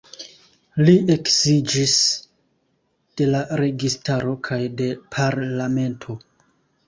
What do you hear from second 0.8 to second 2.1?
Li eksiĝis